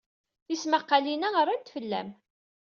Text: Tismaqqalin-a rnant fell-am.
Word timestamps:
Tismaqqalin-a 0.45 1.29
rnant 1.43 1.71
fell-am. 1.73 2.09